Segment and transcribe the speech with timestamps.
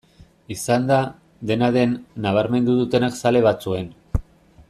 [0.53, 0.95] Izan da,
[1.51, 1.93] dena den,
[2.27, 3.93] nabarmendu dutenak zale batzuen.